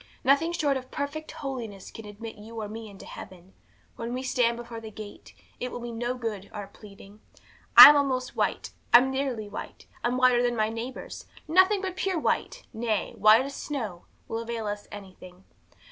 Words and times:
Nothing 0.23 0.51
short 0.51 0.77
of 0.77 0.89
perfect 0.89 1.29
holiness 1.29 1.91
can 1.91 2.05
admit 2.05 2.35
you 2.35 2.59
or 2.59 2.67
me 2.67 2.89
into 2.89 3.05
heaven. 3.05 3.53
When 3.97 4.15
we 4.15 4.23
stand 4.23 4.57
before 4.57 4.81
the 4.81 4.89
gate, 4.89 5.35
it 5.59 5.71
will 5.71 5.79
be 5.79 5.91
no 5.91 6.15
good 6.15 6.49
our 6.51 6.65
pleading, 6.65 7.21
I'm 7.77 7.95
almost 7.95 8.35
white, 8.35 8.71
I'm 8.91 9.11
nearly 9.11 9.47
white, 9.47 9.85
I'm 10.03 10.17
whiter 10.17 10.41
than 10.41 10.55
my 10.55 10.69
neighbours; 10.69 11.27
nothing 11.47 11.83
but 11.83 11.95
pure 11.95 12.17
white, 12.17 12.63
nay, 12.73 13.13
white 13.15 13.45
as 13.45 13.53
snow, 13.53 14.05
will 14.27 14.39
avail 14.39 14.65
us 14.65 14.87
anything. 14.91 15.43